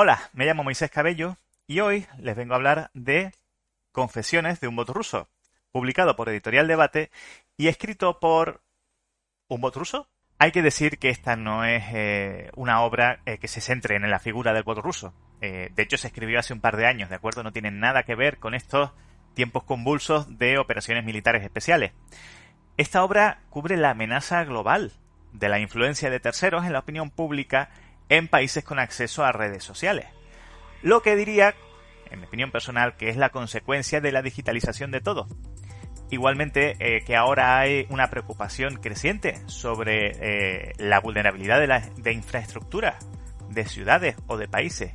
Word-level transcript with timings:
Hola, 0.00 0.30
me 0.32 0.46
llamo 0.46 0.62
Moisés 0.62 0.92
Cabello 0.92 1.36
y 1.66 1.80
hoy 1.80 2.06
les 2.20 2.36
vengo 2.36 2.52
a 2.52 2.56
hablar 2.56 2.92
de 2.94 3.32
Confesiones 3.90 4.60
de 4.60 4.68
un 4.68 4.76
bot 4.76 4.88
ruso, 4.90 5.28
publicado 5.72 6.14
por 6.14 6.28
Editorial 6.28 6.68
Debate 6.68 7.10
y 7.56 7.66
escrito 7.66 8.20
por 8.20 8.62
un 9.48 9.60
bot 9.60 9.74
ruso. 9.74 10.06
Hay 10.38 10.52
que 10.52 10.62
decir 10.62 11.00
que 11.00 11.08
esta 11.08 11.34
no 11.34 11.64
es 11.64 11.82
eh, 11.92 12.52
una 12.54 12.82
obra 12.82 13.22
eh, 13.26 13.38
que 13.38 13.48
se 13.48 13.60
centre 13.60 13.96
en 13.96 14.08
la 14.08 14.20
figura 14.20 14.52
del 14.52 14.62
bot 14.62 14.78
ruso. 14.78 15.14
Eh, 15.40 15.72
de 15.74 15.82
hecho, 15.82 15.96
se 15.96 16.06
escribió 16.06 16.38
hace 16.38 16.52
un 16.52 16.60
par 16.60 16.76
de 16.76 16.86
años, 16.86 17.10
¿de 17.10 17.16
acuerdo? 17.16 17.42
No 17.42 17.50
tiene 17.50 17.72
nada 17.72 18.04
que 18.04 18.14
ver 18.14 18.38
con 18.38 18.54
estos 18.54 18.92
tiempos 19.34 19.64
convulsos 19.64 20.38
de 20.38 20.58
operaciones 20.58 21.04
militares 21.04 21.42
especiales. 21.42 21.90
Esta 22.76 23.02
obra 23.02 23.40
cubre 23.50 23.76
la 23.76 23.90
amenaza 23.90 24.44
global 24.44 24.92
de 25.32 25.48
la 25.48 25.58
influencia 25.58 26.08
de 26.08 26.20
terceros 26.20 26.64
en 26.66 26.72
la 26.72 26.78
opinión 26.78 27.10
pública 27.10 27.70
en 28.08 28.28
países 28.28 28.64
con 28.64 28.78
acceso 28.78 29.24
a 29.24 29.32
redes 29.32 29.64
sociales. 29.64 30.06
Lo 30.82 31.02
que 31.02 31.16
diría, 31.16 31.54
en 32.10 32.20
mi 32.20 32.26
opinión 32.26 32.50
personal, 32.50 32.96
que 32.96 33.08
es 33.08 33.16
la 33.16 33.30
consecuencia 33.30 34.00
de 34.00 34.12
la 34.12 34.22
digitalización 34.22 34.90
de 34.90 35.00
todo. 35.00 35.26
Igualmente 36.10 36.76
eh, 36.78 37.04
que 37.04 37.16
ahora 37.16 37.58
hay 37.58 37.86
una 37.90 38.08
preocupación 38.08 38.76
creciente 38.76 39.42
sobre 39.46 40.12
eh, 40.20 40.72
la 40.78 41.00
vulnerabilidad 41.00 41.60
de, 41.60 41.66
la, 41.66 41.80
de 41.96 42.12
infraestructuras 42.12 43.06
de 43.50 43.66
ciudades 43.66 44.16
o 44.26 44.38
de 44.38 44.48
países 44.48 44.92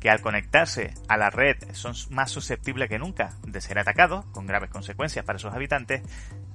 que 0.00 0.10
al 0.10 0.20
conectarse 0.20 0.92
a 1.08 1.16
la 1.16 1.30
red 1.30 1.56
son 1.72 1.94
más 2.10 2.30
susceptibles 2.30 2.90
que 2.90 2.98
nunca 2.98 3.32
de 3.46 3.60
ser 3.62 3.78
atacados, 3.78 4.26
con 4.26 4.46
graves 4.46 4.68
consecuencias 4.68 5.24
para 5.24 5.38
sus 5.38 5.52
habitantes, 5.54 6.02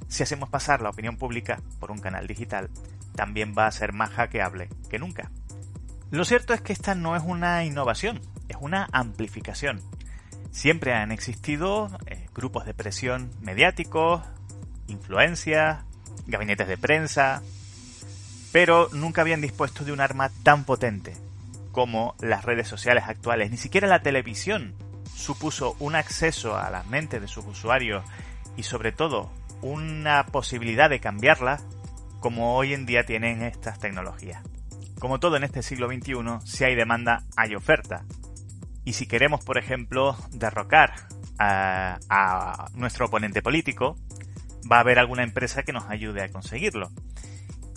si 0.08 0.22
hacemos 0.22 0.50
pasar 0.50 0.81
la 0.81 0.89
opinión 0.89 1.17
pública 1.17 1.59
por 1.80 1.89
un 1.89 2.00
canal 2.00 2.28
digital, 2.28 2.70
también 3.16 3.55
va 3.58 3.66
a 3.66 3.72
ser 3.72 3.91
más 3.91 4.12
hackeable 4.12 4.70
que 4.89 5.00
nunca. 5.00 5.31
Lo 6.12 6.26
cierto 6.26 6.54
es 6.54 6.62
que 6.62 6.73
esta 6.73 6.95
no 6.95 7.16
es 7.16 7.22
una 7.23 7.63
innovación, 7.66 8.20
es 8.48 8.58
una 8.59 8.88
amplificación. 8.91 9.80
Siempre 10.52 10.94
han 10.94 11.12
existido 11.12 11.92
eh, 12.08 12.28
grupos 12.33 12.66
de 12.66 12.73
presión 12.73 13.30
mediáticos, 13.42 14.23
influencias, 14.88 15.83
gabinetes 16.25 16.67
de 16.67 16.78
prensa, 16.78 17.44
pero 18.52 18.89
nunca 18.92 19.22
habían 19.22 19.42
dispuesto 19.42 19.86
de 19.86 19.92
un 19.92 20.02
arma 20.02 20.31
tan 20.42 20.64
potente 20.64 21.16
como 21.72 22.16
las 22.20 22.44
redes 22.44 22.67
sociales 22.67 23.03
actuales. 23.08 23.52
Ni 23.52 23.58
siquiera 23.58 23.88
la 23.88 24.02
televisión 24.02 24.73
supuso 25.16 25.76
un 25.80 25.95
acceso 25.95 26.58
a 26.58 26.72
las 26.72 26.88
mentes 26.88 27.22
de 27.22 27.28
sus 27.28 27.45
usuarios 27.45 28.03
y 28.58 28.64
sobre 28.64 28.92
todo 28.92 29.31
una 29.61 30.26
posibilidad 30.26 30.89
de 30.89 31.00
cambiarla 31.00 31.59
como 32.20 32.55
hoy 32.55 32.73
en 32.73 32.88
día 32.88 33.05
tienen 33.05 33.44
estas 33.44 33.78
tecnologías. 33.78 34.42
Como 35.00 35.19
todo 35.19 35.38
en 35.38 35.44
este 35.44 35.64
siglo 35.64 35.88
XXI, 35.88 36.14
si 36.45 36.66
hay 36.66 36.75
demanda, 36.75 37.23
hay 37.38 37.55
oferta. 37.55 38.03
Y 38.83 38.94
si 38.94 39.08
queremos, 39.08 39.44
por 39.44 39.58
ejemplo, 39.58 40.17
derrocar 40.31 40.94
a, 41.39 42.67
nuestro 42.73 43.05
oponente 43.05 43.42
político, 43.42 43.95
va 44.70 44.77
a 44.77 44.81
haber 44.81 45.00
alguna 45.00 45.23
empresa 45.23 45.64
que 45.64 45.72
nos 45.72 45.89
ayude 45.89 46.22
a 46.22 46.30
conseguirlo. 46.30 46.92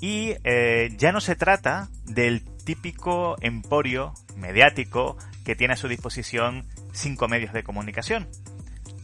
Y 0.01 0.35
eh, 0.43 0.93
ya 0.97 1.13
no 1.13 1.21
se 1.21 1.37
trata 1.37 1.89
del 2.05 2.45
típico 2.65 3.37
emporio 3.41 4.15
mediático 4.37 5.17
que 5.45 5.55
tiene 5.55 5.75
a 5.75 5.77
su 5.77 5.87
disposición 5.87 6.67
cinco 6.93 7.29
medios 7.29 7.53
de 7.53 7.63
comunicación. 7.63 8.29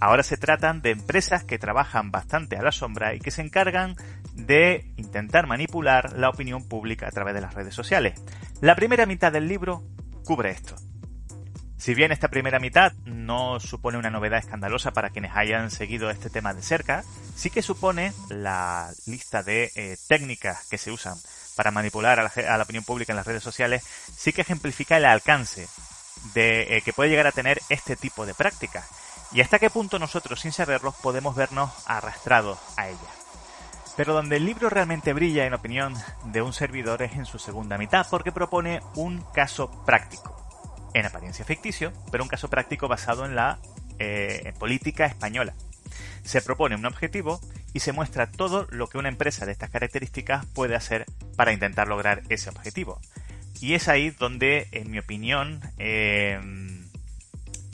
Ahora 0.01 0.23
se 0.23 0.37
tratan 0.37 0.81
de 0.81 0.91
empresas 0.91 1.45
que 1.45 1.59
trabajan 1.59 2.11
bastante 2.11 2.57
a 2.57 2.63
la 2.63 2.73
sombra 2.73 3.15
y 3.15 3.21
que 3.21 3.31
se 3.31 3.43
encargan 3.43 3.97
de 4.39 4.87
intentar 4.97 5.47
manipular 5.47 6.17
la 6.17 6.31
opinión 6.31 6.67
pública 6.67 7.09
a 7.09 7.11
través 7.11 7.35
de 7.35 7.41
las 7.41 7.55
redes 7.55 7.75
sociales. 7.75 8.21
La 8.61 8.77
primera 8.77 9.05
mitad 9.05 9.33
del 9.33 9.49
libro 9.49 9.85
cubre 10.25 10.51
esto. 10.51 10.77
Si 11.77 11.95
bien 11.95 12.11
esta 12.11 12.29
primera 12.29 12.59
mitad 12.59 12.93
no 13.05 13.61
supone 13.61 13.99
una 13.99 14.11
novedad 14.11 14.41
escandalosa 14.41 14.93
para 14.93 15.11
quienes 15.11 15.33
hayan 15.37 15.71
seguido 15.71 16.11
este 16.11 16.29
tema 16.29 16.53
de 16.53 16.63
cerca, 16.63 17.05
sí 17.37 17.51
que 17.51 17.63
supone 17.63 18.13
la 18.31 18.91
lista 19.07 19.43
de 19.43 19.71
eh, 19.77 19.97
técnicas 20.09 20.67
que 20.69 20.79
se 20.79 20.91
usan 20.91 21.17
para 21.55 21.71
manipular 21.71 22.19
a 22.19 22.57
la, 22.57 22.63
opinión 22.63 22.85
pública 22.85 23.13
en 23.13 23.17
las 23.17 23.27
redes 23.27 23.43
sociales, 23.43 23.85
sí 24.17 24.33
que 24.33 24.43
ejemplifica 24.43 24.97
el 24.97 25.05
alcance 25.05 25.69
de 26.35 26.77
eh, 26.77 26.83
que 26.83 26.93
puede 26.93 27.11
llegar 27.11 27.29
a 27.29 27.33
tener 27.33 27.61
este 27.69 27.97
tipo 27.97 28.27
de 28.27 28.35
prácticas 28.35 28.89
y 29.33 29.41
hasta 29.41 29.59
qué 29.59 29.71
punto 29.71 29.99
nosotros 29.99 30.41
sin 30.41 30.53
saberlo 30.53 30.93
podemos 31.03 31.37
vernos 31.37 31.71
arrastrados 31.87 32.59
a 32.77 32.89
ella. 32.89 33.18
Pero 33.99 34.15
donde 34.15 34.37
el 34.37 34.47
libro 34.47 34.71
realmente 34.71 35.13
brilla 35.13 35.45
en 35.45 35.55
opinión 35.55 35.93
de 36.27 36.41
un 36.41 36.53
servidor 36.53 37.03
es 37.03 37.15
en 37.15 37.27
su 37.27 37.41
segunda 37.41 37.77
mitad, 37.77 38.07
porque 38.09 38.31
propone 38.31 38.79
un 38.95 39.21
caso 39.35 39.73
práctico, 39.85 40.37
en 40.95 41.05
apariencia 41.05 41.45
ficticio, 41.45 41.93
pero 42.13 42.23
un 42.23 42.29
caso 42.29 42.49
práctico 42.49 42.87
basado 42.87 43.25
en 43.25 43.35
la 43.35 43.59
eh, 43.99 44.53
política 44.61 45.05
española. 45.05 45.53
Se 46.23 46.41
propone 46.41 46.77
un 46.77 46.87
objetivo 46.87 47.41
y 47.75 47.81
se 47.81 47.91
muestra 47.91 48.31
todo 48.31 48.69
lo 48.71 48.87
que 48.87 48.99
una 48.99 49.09
empresa 49.09 49.47
de 49.47 49.51
estas 49.51 49.71
características 49.71 50.47
puede 50.47 50.77
hacer 50.77 51.05
para 51.35 51.53
intentar 51.53 51.89
lograr 51.89 52.23
ese 52.29 52.51
objetivo. 52.51 53.01
Y 53.61 53.75
es 53.75 53.89
ahí 53.89 54.11
donde, 54.11 54.69
en 54.71 54.93
mi 54.93 55.01
opinión, 55.01 55.61
eh, 55.77 56.39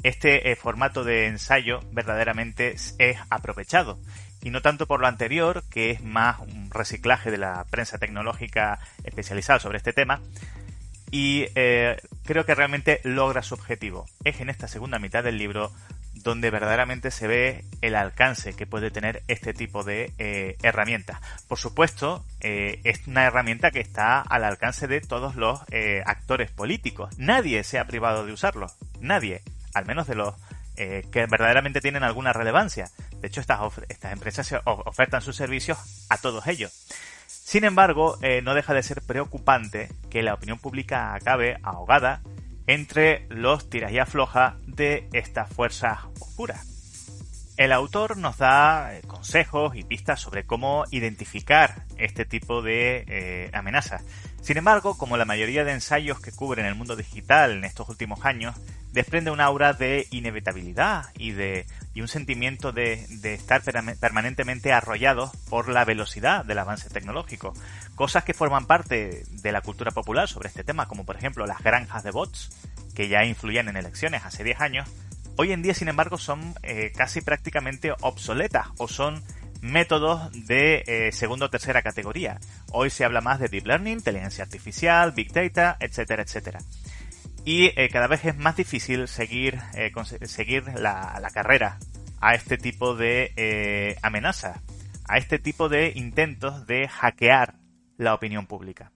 este 0.03 0.51
eh, 0.51 0.57
formato 0.57 1.05
de 1.05 1.27
ensayo 1.27 1.81
verdaderamente 1.93 2.77
es 2.99 3.19
aprovechado 3.29 3.99
y 4.45 4.51
no 4.51 4.61
tanto 4.61 4.87
por 4.87 5.01
lo 5.01 5.07
anterior, 5.07 5.65
que 5.71 5.91
es 5.91 6.03
más 6.05 6.39
un 6.39 6.71
reciclaje 6.71 7.31
de 7.31 7.39
la 7.39 7.65
prensa 7.71 7.99
tecnológica 7.99 8.79
especializada 9.03 9.59
sobre 9.59 9.79
este 9.79 9.95
tema, 9.95 10.21
y 11.11 11.47
eh, 11.55 11.97
creo 12.25 12.45
que 12.45 12.55
realmente 12.55 13.01
logra 13.05 13.43
su 13.43 13.55
objetivo. 13.55 14.07
Es 14.23 14.41
en 14.41 14.51
esta 14.51 14.69
segunda 14.69 14.99
mitad 14.99 15.25
del 15.25 15.39
libro 15.39 15.73
donde 16.13 16.51
verdaderamente 16.51 17.11
se 17.11 17.27
ve 17.27 17.65
el 17.81 17.95
alcance 17.95 18.55
que 18.55 18.67
puede 18.67 18.91
tener 18.91 19.23
este 19.29 19.55
tipo 19.55 19.83
de 19.83 20.13
eh, 20.19 20.57
herramientas. 20.63 21.21
Por 21.49 21.59
supuesto, 21.59 22.25
eh, 22.41 22.81
es 22.85 23.07
una 23.07 23.25
herramienta 23.25 23.71
que 23.71 23.81
está 23.81 24.21
al 24.21 24.45
alcance 24.45 24.87
de 24.87 25.01
todos 25.01 25.37
los 25.37 25.61
actores 26.05 26.51
políticos. 26.51 27.15
Nadie 27.19 27.65
se 27.65 27.79
ha 27.79 27.87
privado 27.87 28.27
de 28.27 28.33
usarlo. 28.33 28.67
Nadie. 29.01 29.43
Al 29.75 29.87
menos 29.87 30.07
de 30.07 30.15
los 30.15 30.35
que 30.75 31.27
verdaderamente 31.27 31.81
tienen 31.81 32.03
alguna 32.03 32.33
relevancia. 32.33 32.91
De 33.21 33.29
hecho, 33.29 33.41
estas, 33.41 33.61
empresas 34.11 34.55
ofertan 34.65 35.23
sus 35.23 35.37
servicios 35.37 35.79
a 36.09 36.19
todos 36.19 36.47
ellos. 36.47 36.73
Sin 37.27 37.65
embargo, 37.65 38.19
eh, 38.23 38.43
no 38.43 38.55
deja 38.55 38.75
de 38.75 38.83
ser 38.83 39.03
preocupante 39.03 39.89
que 40.11 40.23
la 40.23 40.35
opinión 40.35 40.59
pública 40.59 41.15
acabe 41.15 41.59
ahogada 41.63 42.23
entre 42.67 43.27
los 43.29 43.69
tiras 43.69 43.93
y 43.93 43.99
afloja 43.99 44.57
de 44.67 45.09
estas 45.13 45.51
fuerzas 45.51 45.99
oscuras. 46.21 46.74
El 47.57 47.73
autor 47.73 48.17
nos 48.17 48.39
da 48.39 48.97
eh, 48.97 49.03
consejos 49.07 49.77
y 49.77 49.85
pistas 49.85 50.21
sobre 50.21 50.45
cómo 50.45 50.85
identificar 50.91 51.85
este 51.99 52.25
tipo 52.25 52.63
de 52.63 53.05
eh, 53.07 53.51
amenazas. 53.53 54.03
Sin 54.43 54.57
embargo, 54.57 54.99
como 54.99 55.17
la 55.17 55.25
mayoría 55.25 55.65
de 55.65 55.73
ensayos 55.73 56.21
que 56.21 56.33
cubren 56.33 56.67
el 56.67 56.75
mundo 56.75 56.97
digital 56.97 57.53
en 57.53 57.65
estos 57.65 57.89
últimos 57.89 58.25
años, 58.25 58.57
desprende 58.93 59.31
un 59.31 59.41
aura 59.41 59.73
de 59.73 60.07
inevitabilidad 60.11 61.07
y 61.17 61.31
de 61.31 61.67
y 61.95 62.01
un 62.01 62.09
sentimiento 62.09 62.73
de, 62.73 63.07
estar 63.23 63.63
permanentemente 63.63 64.73
arrollados 64.73 65.31
por 65.49 65.69
la 65.69 65.85
velocidad 65.85 66.45
del 66.45 66.59
avance 66.59 66.91
tecnológico. 66.91 67.55
Cosas 67.95 68.25
que 68.25 68.35
forman 68.35 68.67
parte 68.67 69.25
de 69.31 69.53
la 69.53 69.61
cultura 69.61 69.93
popular 69.93 70.29
sobre 70.29 70.49
este 70.49 70.65
tema, 70.65 70.87
como 70.87 71.07
por 71.07 71.17
ejemplo 71.17 71.47
las 71.47 71.63
granjas 71.63 72.03
de 72.03 72.11
bots, 72.11 72.51
que 72.97 73.09
ya 73.09 73.25
influían 73.25 73.69
en 73.69 73.77
elecciones 73.77 74.25
hace 74.25 74.43
10 74.43 74.61
años, 74.61 74.89
hoy 75.37 75.53
en 75.53 75.63
día 75.63 75.75
sin 75.75 75.89
embargo 75.89 76.19
son 76.19 76.55
eh, 76.63 76.93
casi 76.97 77.21
prácticamente 77.21 77.93
obsoletas 78.01 78.69
o 78.79 78.89
son 78.89 79.23
métodos 79.61 80.31
de 80.47 80.85
eh, 80.87 81.13
segunda 81.13 81.47
o 81.47 81.51
tercera 81.51 81.83
categoría. 81.83 82.39
Hoy 82.73 82.91
se 82.91 83.05
habla 83.05 83.21
más 83.21 83.41
de 83.41 83.49
deep 83.49 83.67
learning, 83.67 83.95
inteligencia 83.95 84.45
artificial, 84.45 85.13
big 85.13 85.33
data, 85.33 85.77
etcétera, 85.81 86.23
etcétera 86.23 86.61
y 87.47 87.67
eh, 87.79 87.91
cada 87.91 88.07
vez 88.07 88.25
es 88.25 88.37
más 88.37 88.57
difícil 88.57 89.07
seguir, 89.07 89.61
seguir 90.23 90.65
la, 90.81 91.31
carrera 91.35 91.79
a 92.19 92.35
este 92.35 92.57
tipo 92.57 92.95
de 92.95 93.99
amenazas, 94.01 94.63
a 95.07 95.19
este 95.19 95.39
tipo 95.39 95.69
de 95.69 95.93
intentos 95.95 96.67
de 96.67 96.89
hackear 96.89 97.57
la 97.99 98.15
opinión 98.15 98.47
pública. 98.47 98.93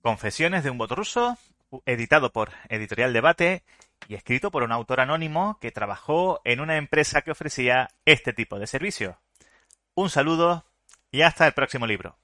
Confesiones 0.00 0.64
de 0.64 0.70
un 0.70 0.78
bot 0.78 0.90
ruso, 0.92 1.36
editado 1.84 2.32
por 2.32 2.50
Editorial 2.68 3.12
Debate 3.12 3.62
y 4.08 4.14
escrito 4.14 4.50
por 4.50 4.62
un 4.62 4.72
autor 4.72 5.00
anónimo 5.00 5.58
que 5.60 5.72
trabajó 5.72 6.40
en 6.44 6.60
una 6.60 6.76
empresa 6.76 7.22
que 7.22 7.30
ofrecía 7.30 7.88
este 8.04 8.32
tipo 8.32 8.58
de 8.58 8.66
servicio. 8.66 9.20
Un 9.94 10.10
saludo 10.10 10.66
y 11.10 11.22
hasta 11.22 11.46
el 11.46 11.52
próximo 11.52 11.86
libro. 11.86 12.18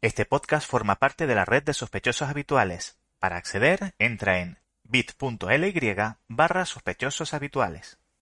Este 0.00 0.24
podcast 0.24 0.68
forma 0.68 0.96
parte 0.96 1.26
de 1.26 1.34
la 1.34 1.44
red 1.44 1.62
de 1.62 1.74
sospechosos 1.74 2.28
habituales 2.28 2.98
para 3.18 3.36
acceder, 3.36 3.94
entra 3.98 4.38
en 4.38 4.58
bit.ly 4.84 5.94
barra. 6.28 6.66